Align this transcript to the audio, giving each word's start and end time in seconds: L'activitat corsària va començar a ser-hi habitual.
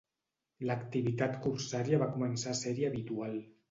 L'activitat 0.69 1.39
corsària 1.45 2.03
va 2.07 2.11
començar 2.19 2.55
a 2.57 2.61
ser-hi 2.65 2.93
habitual. 2.93 3.43